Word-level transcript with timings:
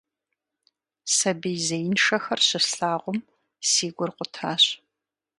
Сабий 1.15 1.59
зеиншэхэр 1.67 2.39
щыслъагъум, 2.47 3.19
си 3.69 3.87
гур 3.95 4.11
къутащ. 4.17 4.63